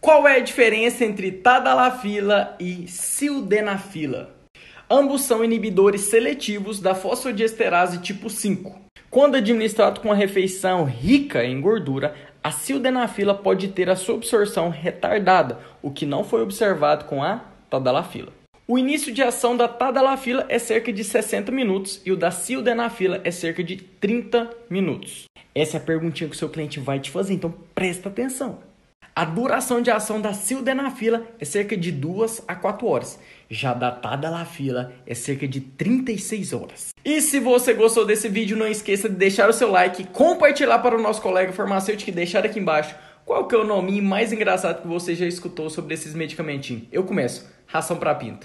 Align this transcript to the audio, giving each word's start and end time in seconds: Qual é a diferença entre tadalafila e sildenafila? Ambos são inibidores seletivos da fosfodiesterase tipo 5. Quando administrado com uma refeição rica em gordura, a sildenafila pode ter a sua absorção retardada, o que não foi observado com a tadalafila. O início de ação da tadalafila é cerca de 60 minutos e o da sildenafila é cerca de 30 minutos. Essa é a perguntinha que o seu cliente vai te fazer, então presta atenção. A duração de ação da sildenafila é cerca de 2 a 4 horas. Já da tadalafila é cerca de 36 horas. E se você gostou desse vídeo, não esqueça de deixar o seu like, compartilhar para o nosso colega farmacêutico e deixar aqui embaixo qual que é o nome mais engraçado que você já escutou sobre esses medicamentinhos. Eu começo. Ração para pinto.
Qual 0.00 0.26
é 0.26 0.36
a 0.36 0.40
diferença 0.40 1.04
entre 1.04 1.30
tadalafila 1.30 2.56
e 2.58 2.88
sildenafila? 2.88 4.34
Ambos 4.90 5.20
são 5.20 5.44
inibidores 5.44 6.00
seletivos 6.00 6.80
da 6.80 6.94
fosfodiesterase 6.94 7.98
tipo 7.98 8.30
5. 8.30 8.80
Quando 9.10 9.34
administrado 9.34 10.00
com 10.00 10.08
uma 10.08 10.14
refeição 10.14 10.84
rica 10.84 11.44
em 11.44 11.60
gordura, 11.60 12.14
a 12.42 12.50
sildenafila 12.50 13.34
pode 13.34 13.68
ter 13.68 13.90
a 13.90 13.96
sua 13.96 14.14
absorção 14.14 14.70
retardada, 14.70 15.58
o 15.82 15.90
que 15.90 16.06
não 16.06 16.24
foi 16.24 16.40
observado 16.40 17.04
com 17.04 17.22
a 17.22 17.44
tadalafila. 17.68 18.32
O 18.66 18.78
início 18.78 19.12
de 19.12 19.22
ação 19.22 19.54
da 19.54 19.68
tadalafila 19.68 20.46
é 20.48 20.58
cerca 20.58 20.90
de 20.90 21.04
60 21.04 21.52
minutos 21.52 22.00
e 22.06 22.10
o 22.10 22.16
da 22.16 22.30
sildenafila 22.30 23.20
é 23.22 23.30
cerca 23.30 23.62
de 23.62 23.76
30 23.76 24.48
minutos. 24.70 25.24
Essa 25.54 25.76
é 25.76 25.80
a 25.80 25.84
perguntinha 25.84 26.30
que 26.30 26.36
o 26.36 26.38
seu 26.38 26.48
cliente 26.48 26.80
vai 26.80 26.98
te 26.98 27.10
fazer, 27.10 27.34
então 27.34 27.52
presta 27.74 28.08
atenção. 28.08 28.69
A 29.14 29.24
duração 29.24 29.82
de 29.82 29.90
ação 29.90 30.20
da 30.20 30.32
sildenafila 30.32 31.26
é 31.38 31.44
cerca 31.44 31.76
de 31.76 31.90
2 31.90 32.44
a 32.46 32.54
4 32.54 32.86
horas. 32.86 33.18
Já 33.50 33.74
da 33.74 33.90
tadalafila 33.90 34.92
é 35.04 35.14
cerca 35.14 35.48
de 35.48 35.60
36 35.60 36.52
horas. 36.52 36.88
E 37.04 37.20
se 37.20 37.40
você 37.40 37.74
gostou 37.74 38.06
desse 38.06 38.28
vídeo, 38.28 38.56
não 38.56 38.68
esqueça 38.68 39.08
de 39.08 39.16
deixar 39.16 39.50
o 39.50 39.52
seu 39.52 39.70
like, 39.70 40.04
compartilhar 40.08 40.78
para 40.78 40.96
o 40.96 41.02
nosso 41.02 41.20
colega 41.20 41.52
farmacêutico 41.52 42.10
e 42.10 42.14
deixar 42.14 42.44
aqui 42.46 42.60
embaixo 42.60 42.94
qual 43.24 43.46
que 43.46 43.54
é 43.54 43.58
o 43.58 43.64
nome 43.64 44.00
mais 44.00 44.32
engraçado 44.32 44.82
que 44.82 44.88
você 44.88 45.14
já 45.14 45.26
escutou 45.26 45.68
sobre 45.68 45.94
esses 45.94 46.14
medicamentinhos. 46.14 46.84
Eu 46.92 47.02
começo. 47.04 47.48
Ração 47.66 47.96
para 47.96 48.14
pinto. 48.14 48.38